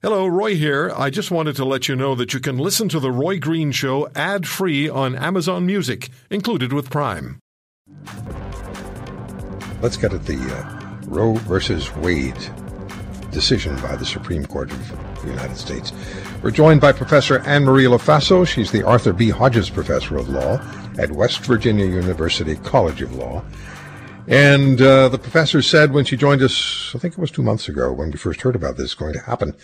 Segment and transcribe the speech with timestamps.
[0.00, 0.92] Hello, Roy here.
[0.96, 3.72] I just wanted to let you know that you can listen to The Roy Green
[3.72, 7.40] Show ad free on Amazon Music, included with Prime.
[9.82, 12.38] Let's get at the uh, Roe versus Wade
[13.32, 15.92] decision by the Supreme Court of the United States.
[16.44, 18.46] We're joined by Professor Anne Marie Lofaso.
[18.46, 19.30] She's the Arthur B.
[19.30, 20.60] Hodges Professor of Law
[21.00, 23.42] at West Virginia University College of Law.
[24.28, 27.66] And uh, the professor said when she joined us, I think it was two months
[27.66, 29.56] ago when we first heard about this going to happen,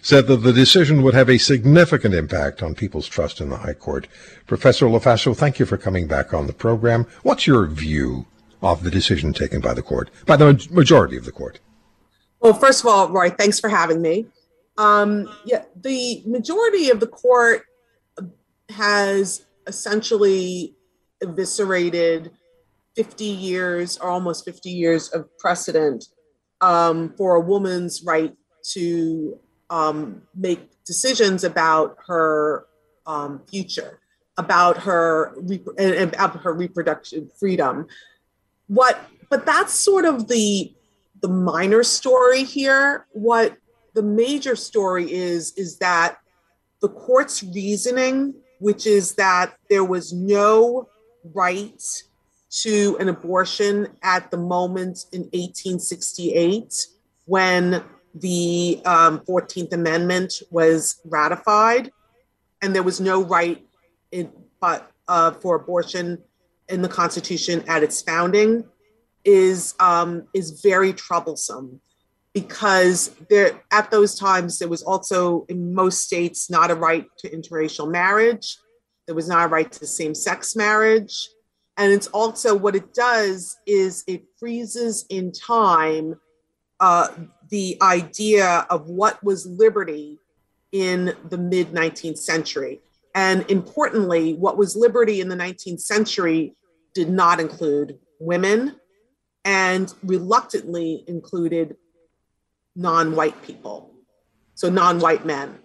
[0.00, 3.72] said that the decision would have a significant impact on people's trust in the High
[3.72, 4.06] Court.
[4.46, 7.04] Professor Lofaso, thank you for coming back on the program.
[7.24, 8.26] What's your view
[8.62, 11.58] of the decision taken by the court, by the majority of the court?
[12.38, 14.26] Well, first of all, Roy, thanks for having me.
[14.78, 17.64] Um, yeah, the majority of the court
[18.68, 20.76] has essentially
[21.20, 22.30] eviscerated
[22.96, 26.04] 50 years or almost 50 years of precedent
[26.60, 28.34] um, for a woman's right
[28.72, 29.38] to
[29.70, 32.66] um, make decisions about her
[33.06, 34.00] um, future,
[34.36, 35.34] about her
[35.78, 37.86] and about her reproduction freedom.
[38.68, 38.98] What,
[39.30, 40.72] but that's sort of the
[41.22, 43.06] the minor story here.
[43.12, 43.56] What
[43.94, 46.18] the major story is is that
[46.80, 50.88] the court's reasoning, which is that there was no
[51.32, 51.80] right
[52.60, 56.86] to an abortion at the moment in 1868
[57.24, 57.82] when
[58.14, 61.90] the um, 14th Amendment was ratified,
[62.60, 63.64] and there was no right
[64.10, 64.30] in,
[64.60, 66.18] but uh, for abortion
[66.68, 68.64] in the Constitution at its founding,
[69.24, 71.80] is um, is very troublesome
[72.34, 77.30] because there at those times there was also in most states not a right to
[77.30, 78.58] interracial marriage,
[79.06, 81.28] there was not a right to same-sex marriage,
[81.76, 86.16] and it's also what it does is it freezes in time
[86.80, 87.08] uh,
[87.48, 90.18] the idea of what was liberty
[90.72, 92.80] in the mid 19th century.
[93.14, 96.54] And importantly, what was liberty in the 19th century
[96.94, 98.76] did not include women
[99.44, 101.76] and reluctantly included
[102.74, 103.94] non white people,
[104.54, 105.58] so non white men.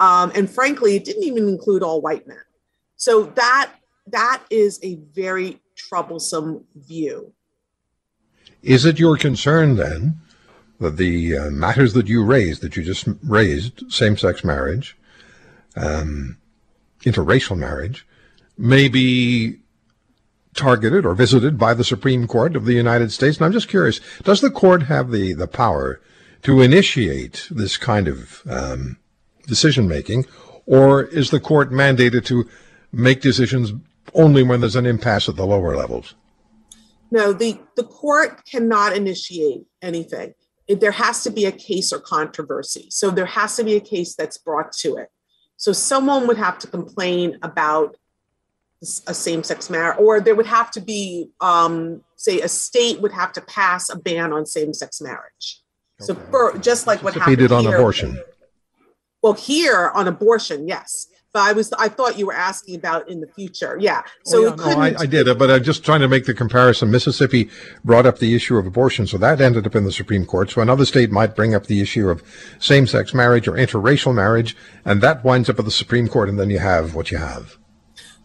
[0.00, 2.38] Um, and frankly, it didn't even include all white men.
[2.96, 3.72] So that
[4.12, 7.32] that is a very troublesome view.
[8.62, 10.20] Is it your concern then
[10.80, 14.96] that the uh, matters that you raised, that you just raised, same-sex marriage,
[15.76, 16.38] um,
[17.02, 18.06] interracial marriage,
[18.56, 19.58] may be
[20.54, 23.36] targeted or visited by the Supreme Court of the United States?
[23.36, 26.00] And I'm just curious, does the court have the, the power
[26.42, 28.96] to initiate this kind of um,
[29.46, 30.26] decision making,
[30.66, 32.48] or is the court mandated to
[32.92, 33.72] make decisions
[34.14, 36.14] only when there's an impasse at the lower levels?
[37.10, 40.34] No, the, the court cannot initiate anything.
[40.66, 42.88] It, there has to be a case or controversy.
[42.90, 45.08] So there has to be a case that's brought to it.
[45.56, 47.96] So someone would have to complain about
[49.08, 53.32] a same-sex marriage, or there would have to be, um, say, a state would have
[53.32, 55.62] to pass a ban on same-sex marriage.
[56.00, 56.06] Okay.
[56.06, 58.22] So for just like what happened on here, abortion.
[59.20, 61.08] Well, here on abortion, yes.
[61.32, 63.76] But I was I thought you were asking about in the future.
[63.78, 64.02] Yeah.
[64.24, 66.90] So oh, yeah, no, I, I, did, but I'm just trying to make the comparison.
[66.90, 67.50] Mississippi
[67.84, 70.50] brought up the issue of abortion, so that ended up in the Supreme Court.
[70.50, 72.22] So another state might bring up the issue of
[72.58, 76.50] same-sex marriage or interracial marriage, and that winds up at the Supreme Court, and then
[76.50, 77.58] you have what you have.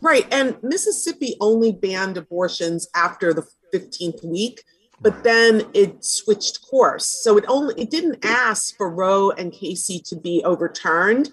[0.02, 0.28] Right.
[0.31, 4.64] And Mississippi only banned abortions after the 15th week
[5.03, 7.06] but then it switched course.
[7.06, 11.30] So it only it didn't ask for Roe and Casey to be overturned.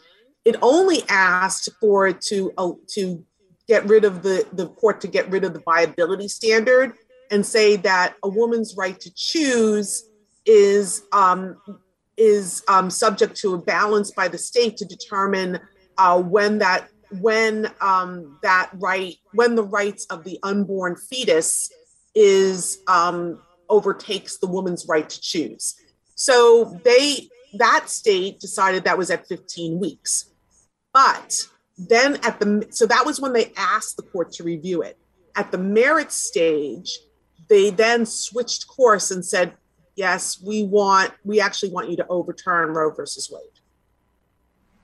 [0.51, 3.25] It only asked for to uh, to
[3.69, 6.95] get rid of the the court to get rid of the viability standard
[7.31, 10.11] and say that a woman's right to choose
[10.45, 11.57] is um,
[12.17, 15.61] is um, subject to a balance by the state to determine
[15.99, 16.89] uh, when that
[17.21, 21.71] when um, that right when the rights of the unborn fetus
[22.17, 25.77] is um, overtakes the woman's right to choose.
[26.17, 30.30] So they that state decided that was at 15 weeks.
[30.93, 31.47] But
[31.79, 34.99] then at the so that was when they asked the court to review it.
[35.37, 36.99] At the merit stage,
[37.49, 39.55] they then switched course and said,
[39.97, 43.43] "Yes, we want we actually want you to overturn Roe versus Wade."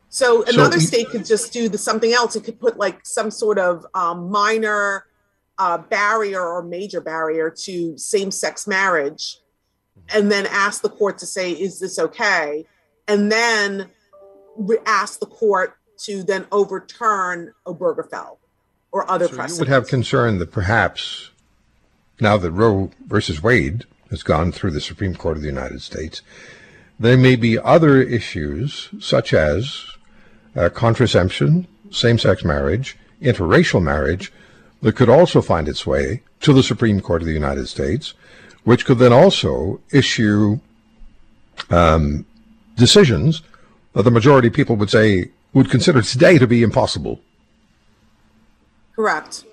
[0.09, 2.37] So another so, state could just do the something else.
[2.37, 5.05] It could put like some sort of um, minor
[5.59, 9.39] uh, barrier or major barrier to same sex marriage
[10.15, 12.65] and then ask the court to say, is this okay?
[13.09, 13.91] And then
[14.57, 18.39] re- ask the court to then overturn Obergefell
[18.93, 19.59] or other so precedents.
[19.59, 21.31] You would have concern that perhaps
[22.21, 26.23] now that Roe versus Wade has gone through the Supreme Court of the United States,
[26.99, 29.87] there may be other issues such as
[30.55, 34.33] uh, contraception, same sex marriage, interracial marriage
[34.83, 38.15] that could also find its way to the Supreme Court of the United States,
[38.65, 40.59] which could then also issue
[41.71, 42.25] um,
[42.77, 43.43] decisions
[43.93, 47.21] that the majority of people would say would consider today to be impossible.
[48.95, 49.45] Correct.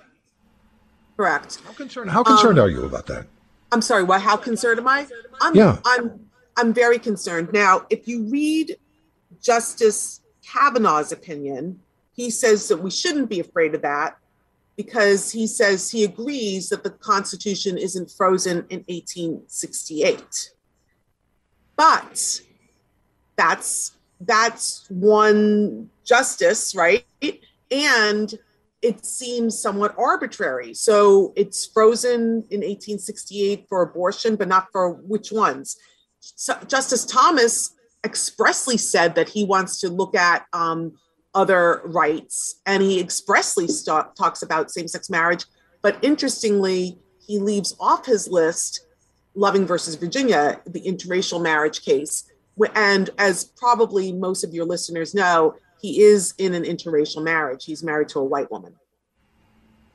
[1.17, 1.59] Correct.
[1.65, 3.27] How concerned, how concerned um, are you about that?
[3.71, 5.07] I'm sorry, what how concerned am I?
[5.41, 5.79] I'm yeah.
[5.85, 6.19] I'm
[6.57, 7.49] I'm very concerned.
[7.53, 8.77] Now, if you read
[9.41, 11.79] Justice Kavanaugh's opinion,
[12.13, 14.17] he says that we shouldn't be afraid of that
[14.75, 20.51] because he says he agrees that the Constitution isn't frozen in 1868.
[21.75, 22.41] But
[23.35, 23.93] that's
[24.25, 27.05] that's one justice, right?
[27.71, 28.33] And
[28.81, 30.73] it seems somewhat arbitrary.
[30.73, 35.77] So it's frozen in 1868 for abortion, but not for which ones?
[36.19, 37.73] So Justice Thomas
[38.05, 40.93] expressly said that he wants to look at um,
[41.33, 45.45] other rights, and he expressly st- talks about same sex marriage.
[45.81, 48.85] But interestingly, he leaves off his list
[49.35, 52.25] Loving versus Virginia, the interracial marriage case.
[52.75, 57.65] And as probably most of your listeners know, he is in an interracial marriage.
[57.65, 58.75] He's married to a white woman.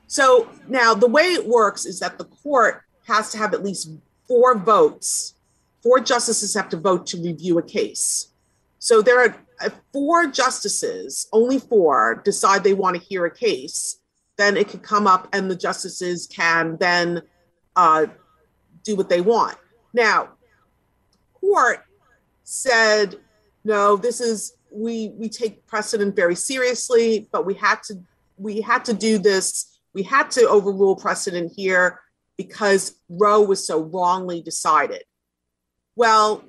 [0.07, 3.91] So now the way it works is that the court has to have at least
[4.27, 5.35] four votes.
[5.81, 8.27] Four justices have to vote to review a case.
[8.79, 13.99] So there are uh, four justices, only four, decide they want to hear a case.
[14.37, 17.21] Then it can come up, and the justices can then
[17.75, 18.07] uh,
[18.83, 19.57] do what they want.
[19.93, 20.29] Now,
[21.33, 21.85] court
[22.49, 23.15] said,
[23.63, 28.01] no, this is we we take precedent very seriously, but we had to
[28.37, 29.79] we had to do this.
[29.93, 31.99] We had to overrule precedent here
[32.37, 35.03] because Roe was so wrongly decided.
[35.95, 36.43] Well,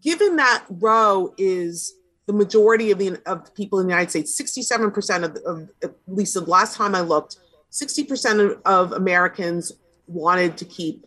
[0.00, 1.94] given that Roe is
[2.26, 6.34] the majority of the of people in the United States, 67% of, of at least
[6.34, 7.38] the last time I looked,
[7.72, 9.72] 60% of, of Americans
[10.06, 11.06] wanted to keep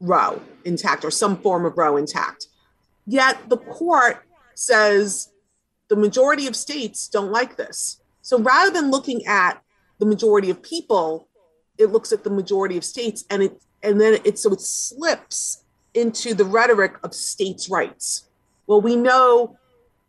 [0.00, 2.46] Roe intact or some form of Roe intact.
[3.06, 4.24] Yet the court
[4.54, 5.30] says
[5.88, 8.00] the majority of states don't like this.
[8.22, 9.62] So rather than looking at
[9.98, 11.28] the majority of people,
[11.78, 15.64] it looks at the majority of states and it and then it so it slips
[15.94, 18.28] into the rhetoric of states' rights.
[18.66, 19.58] Well, we know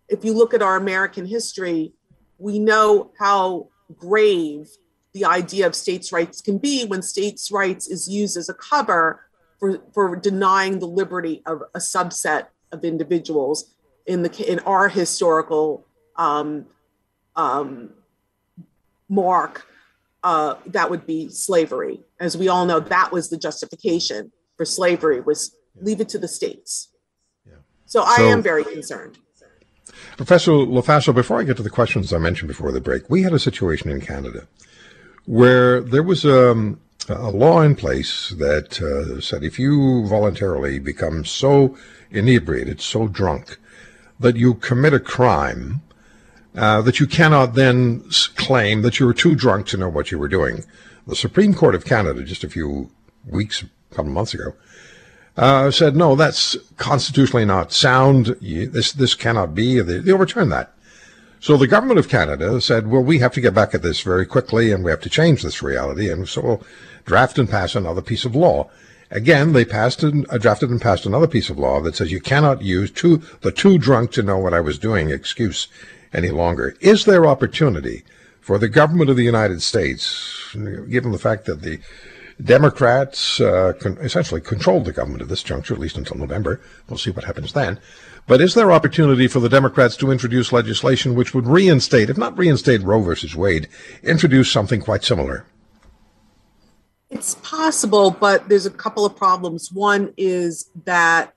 [0.09, 1.93] if you look at our American history,
[2.37, 4.69] we know how grave
[5.13, 9.21] the idea of states' rights can be when states' rights is used as a cover
[9.59, 13.71] for, for denying the liberty of a subset of individuals
[14.05, 15.85] in the in our historical
[16.15, 16.65] um,
[17.35, 17.91] um,
[19.09, 19.67] mark
[20.23, 21.99] uh, that would be slavery.
[22.19, 26.27] As we all know that was the justification for slavery was leave it to the
[26.27, 26.89] states.
[27.47, 27.53] Yeah.
[27.85, 29.17] so, so i am very concerned.
[30.17, 33.33] Professor lofaso before i get to the questions i mentioned before the break we had
[33.33, 34.47] a situation in canada
[35.25, 36.79] where there was um,
[37.11, 41.77] a law in place that uh, said if you voluntarily become so
[42.09, 43.57] inebriated, so drunk,
[44.19, 45.81] that you commit a crime,
[46.55, 48.03] uh, that you cannot then
[48.35, 50.63] claim that you were too drunk to know what you were doing.
[51.07, 52.91] The Supreme Court of Canada, just a few
[53.25, 54.53] weeks, a couple months ago,
[55.37, 58.35] uh, said no, that's constitutionally not sound.
[58.41, 59.79] This this cannot be.
[59.81, 60.73] They, they overturned that.
[61.41, 64.27] So the government of Canada said, well, we have to get back at this very
[64.27, 66.63] quickly, and we have to change this reality, and so we'll
[67.03, 68.69] draft and pass another piece of law.
[69.09, 72.21] Again, they passed and uh, drafted and passed another piece of law that says you
[72.21, 75.67] cannot use too, the too drunk to know what I was doing excuse
[76.13, 76.75] any longer.
[76.79, 78.03] Is there opportunity
[78.39, 80.55] for the government of the United States,
[80.89, 81.79] given the fact that the
[82.43, 86.61] Democrats uh, con- essentially controlled the government at this juncture, at least until November.
[86.87, 87.79] We'll see what happens then.
[88.27, 92.37] But is there opportunity for the Democrats to introduce legislation which would reinstate, if not
[92.37, 93.67] reinstate Roe versus Wade,
[94.03, 95.45] introduce something quite similar?
[97.09, 99.71] It's possible, but there's a couple of problems.
[99.71, 101.33] One is that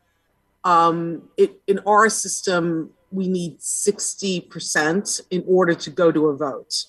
[0.62, 6.86] um, it, in our system, we need 60% in order to go to a vote.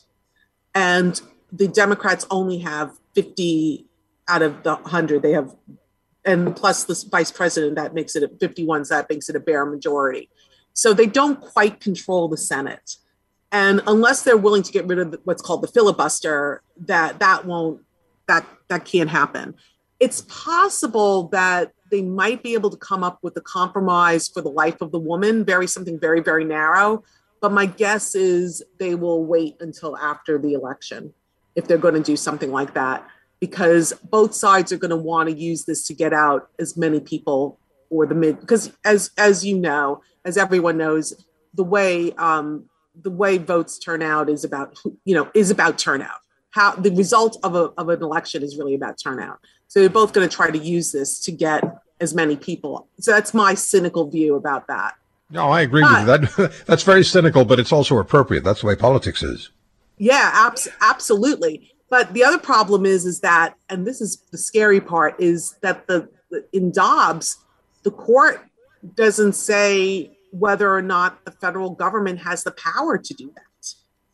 [0.74, 1.19] And
[1.51, 3.86] the Democrats only have 50
[4.27, 5.22] out of the 100.
[5.22, 5.55] They have,
[6.24, 9.39] and plus the vice president, that makes it a 51, so that makes it a
[9.39, 10.29] bare majority.
[10.74, 12.98] So they don't quite control the Senate.
[13.51, 17.82] And unless they're willing to get rid of what's called the filibuster, that that won't
[18.27, 19.55] that that can't happen.
[20.00, 24.50] It's possible that they might be able to come up with a compromise for the
[24.50, 27.03] life of the woman, very something very very narrow.
[27.39, 31.13] But my guess is they will wait until after the election
[31.55, 33.08] if they're going to do something like that,
[33.45, 36.99] because both sides are going to want to use this to get out as many
[36.99, 37.59] people
[37.89, 41.13] or the mid because as as you know, as everyone knows,
[41.53, 42.65] the way um,
[42.99, 44.75] the way votes turn out is about
[45.05, 46.19] you know is about turnout.
[46.51, 49.39] How the result of a of an election is really about turnout.
[49.67, 51.63] So they're both going to try to use this to get
[51.99, 52.87] as many people.
[52.99, 54.95] So that's my cynical view about that.
[55.29, 56.47] No, I agree but, with you.
[56.47, 58.43] That that's very cynical, but it's also appropriate.
[58.43, 59.49] That's the way politics is.
[59.97, 61.75] Yeah, abs- absolutely.
[61.89, 65.87] But the other problem is, is that, and this is the scary part, is that
[65.87, 66.09] the
[66.51, 67.37] in Dobbs,
[67.83, 68.45] the court
[68.95, 73.43] doesn't say whether or not the federal government has the power to do that.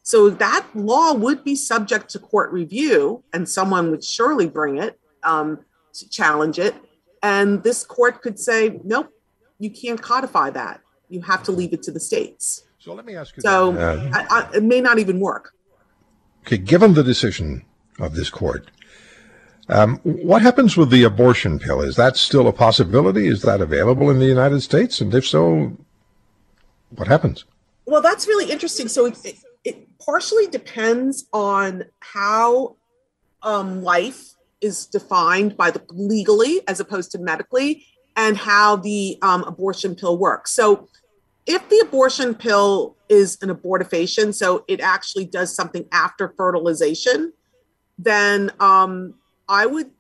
[0.04, 5.00] So that law would be subject to court review, and someone would surely bring it
[5.24, 5.60] um,
[5.94, 6.76] to challenge it.
[7.24, 9.12] And this court could say, nope,
[9.60, 10.82] you can't codify that.
[11.10, 12.64] You have to leave it to the states.
[12.80, 13.42] So let me ask you.
[13.42, 15.54] So I, I, it may not even work.
[16.42, 17.64] Okay, given the decision
[18.00, 18.70] of this court,
[19.70, 21.82] um, what happens with the abortion pill?
[21.82, 23.28] Is that still a possibility?
[23.28, 25.00] Is that available in the United States?
[25.00, 25.78] And if so,
[26.96, 27.46] what happens?
[27.86, 28.88] Well, that's really interesting.
[28.88, 29.18] So it,
[29.64, 32.76] it, partially depends on how
[33.44, 39.44] um, life is defined by the legally as opposed to medically, and how the um,
[39.44, 40.52] abortion pill works.
[40.52, 40.90] So
[41.46, 47.34] if the abortion pill is an abortifacient, so it actually does something after fertilization,
[47.98, 49.16] then um,
[49.50, 49.92] I would,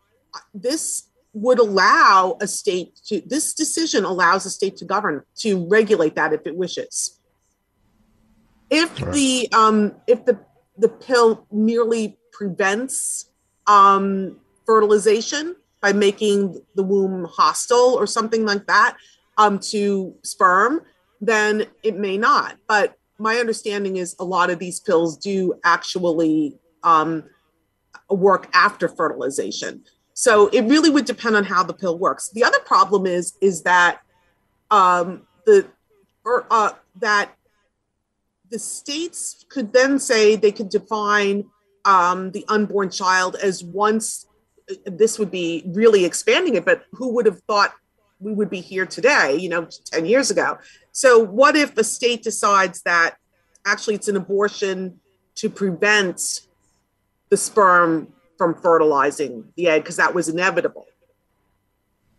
[0.53, 6.15] this would allow a state to, this decision allows a state to govern, to regulate
[6.15, 7.19] that if it wishes.
[8.69, 9.13] If right.
[9.13, 10.39] the, um, if the,
[10.77, 13.29] the pill merely prevents
[13.67, 18.95] um, fertilization by making the womb hostile or something like that
[19.38, 20.81] um, to sperm,
[21.21, 22.57] then it may not.
[22.67, 27.23] But my understanding is a lot of these pills do actually um,
[28.09, 29.83] work after fertilization.
[30.13, 32.29] So it really would depend on how the pill works.
[32.29, 34.01] The other problem is is that
[34.69, 35.67] um, the
[36.25, 37.31] or uh, that
[38.49, 41.45] the states could then say they could define
[41.85, 44.27] um, the unborn child as once
[44.85, 47.73] this would be really expanding it, but who would have thought
[48.21, 50.57] we would be here today, you know, 10 years ago?
[50.91, 53.15] So, what if the state decides that
[53.65, 54.99] actually it's an abortion
[55.35, 56.41] to prevent
[57.29, 60.85] the sperm from fertilizing the egg because that was inevitable?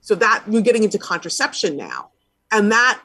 [0.00, 2.10] So, that we're getting into contraception now.
[2.50, 3.00] And that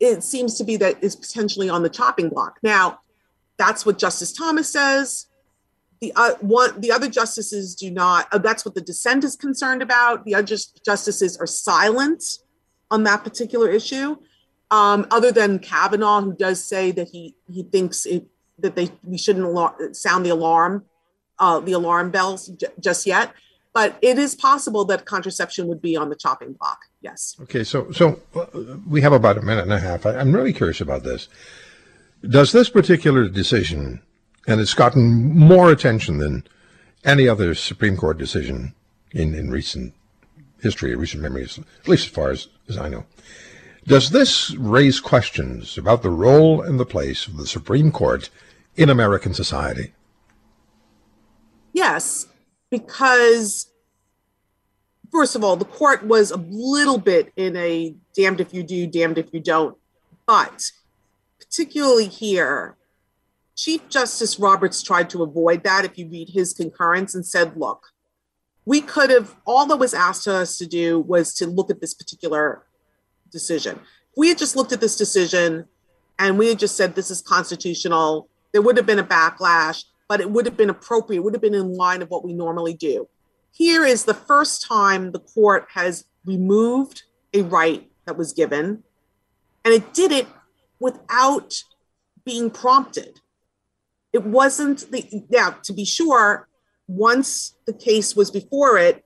[0.00, 2.58] it seems to be that is potentially on the chopping block.
[2.62, 3.00] Now,
[3.58, 5.26] that's what Justice Thomas says.
[6.00, 8.28] The uh, one, the other justices do not.
[8.32, 10.24] Uh, that's what the dissent is concerned about.
[10.24, 12.22] The other justices are silent
[12.90, 14.16] on that particular issue
[14.70, 18.26] um, other than Kavanaugh, who does say that he he thinks it,
[18.58, 20.84] that they we shouldn't alar- sound the alarm
[21.38, 23.32] uh, the alarm bells j- just yet.
[23.72, 26.80] But it is possible that contraception would be on the chopping block.
[27.00, 27.36] Yes.
[27.42, 28.46] Okay, so so uh,
[28.86, 30.04] we have about a minute and a half.
[30.04, 31.28] I, I'm really curious about this.
[32.28, 34.02] Does this particular decision,
[34.48, 36.42] and it's gotten more attention than
[37.04, 38.74] any other Supreme Court decision
[39.12, 39.92] in, in recent
[40.60, 43.04] history, recent memories, at least as far as, as I know.
[43.86, 48.30] Does this raise questions about the role and the place of the Supreme Court
[48.74, 49.92] in American society?
[51.74, 52.26] Yes,
[52.70, 53.70] because
[55.12, 58.86] first of all, the court was a little bit in a damned if you do,
[58.86, 59.76] damned if you don't.
[60.26, 60.72] But
[61.38, 62.78] particularly here,
[63.58, 67.88] Chief Justice Roberts tried to avoid that if you read his concurrence and said, look,
[68.64, 71.80] we could have, all that was asked of us to do was to look at
[71.80, 72.64] this particular
[73.32, 73.74] decision.
[74.12, 75.66] If we had just looked at this decision
[76.20, 80.20] and we had just said this is constitutional, there would have been a backlash, but
[80.20, 82.74] it would have been appropriate, it would have been in line of what we normally
[82.74, 83.08] do.
[83.50, 87.02] Here is the first time the court has removed
[87.34, 88.84] a right that was given,
[89.64, 90.28] and it did it
[90.78, 91.64] without
[92.24, 93.18] being prompted.
[94.12, 96.48] It wasn't the, now, to be sure,
[96.86, 99.04] once the case was before it,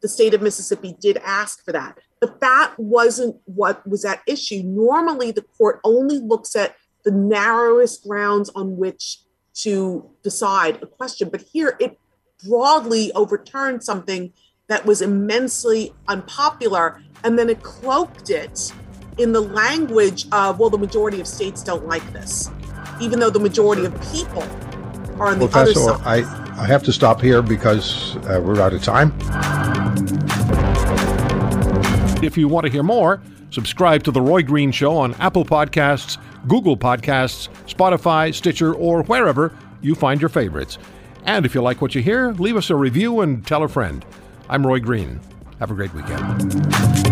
[0.00, 1.98] the state of Mississippi did ask for that.
[2.20, 4.62] But that wasn't what was at issue.
[4.64, 9.20] Normally, the court only looks at the narrowest grounds on which
[9.54, 11.28] to decide a question.
[11.30, 11.98] But here, it
[12.46, 14.32] broadly overturned something
[14.68, 18.72] that was immensely unpopular, and then it cloaked it
[19.18, 22.50] in the language of, well, the majority of states don't like this,
[23.00, 24.42] even though the majority of people
[25.20, 26.00] are on the other side.
[26.04, 29.12] I, I have to stop here because uh, we're out of time.
[32.22, 33.20] If you want to hear more,
[33.50, 39.56] subscribe to The Roy Green Show on Apple Podcasts, Google Podcasts, Spotify, Stitcher, or wherever
[39.82, 40.78] you find your favorites.
[41.26, 44.04] And if you like what you hear, leave us a review and tell a friend.
[44.48, 45.20] I'm Roy Green.
[45.58, 47.03] Have a great weekend.